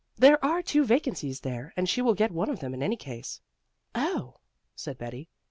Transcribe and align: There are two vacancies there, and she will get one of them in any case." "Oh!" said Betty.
There 0.17 0.43
are 0.43 0.63
two 0.63 0.83
vacancies 0.83 1.41
there, 1.41 1.75
and 1.77 1.87
she 1.87 2.01
will 2.01 2.15
get 2.15 2.31
one 2.31 2.49
of 2.49 2.59
them 2.59 2.73
in 2.73 2.81
any 2.81 2.95
case." 2.97 3.39
"Oh!" 3.93 4.37
said 4.75 4.97
Betty. 4.97 5.29